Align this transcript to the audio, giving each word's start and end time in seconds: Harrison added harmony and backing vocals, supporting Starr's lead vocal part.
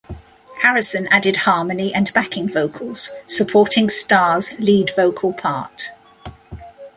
Harrison 0.63 1.07
added 1.11 1.35
harmony 1.45 1.93
and 1.93 2.11
backing 2.13 2.49
vocals, 2.49 3.11
supporting 3.27 3.87
Starr's 3.87 4.57
lead 4.59 4.89
vocal 4.95 5.31
part. 5.31 5.91